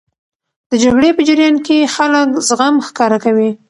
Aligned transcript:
د 0.69 0.71
جګړې 0.83 1.09
په 1.17 1.21
جریان 1.27 1.55
کې 1.65 1.91
خلک 1.95 2.27
زغم 2.47 2.75
ښکاره 2.87 3.17
کوي. 3.25 3.49